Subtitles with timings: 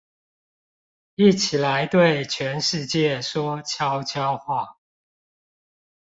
[1.13, 4.79] 一起來對全世界說悄悄話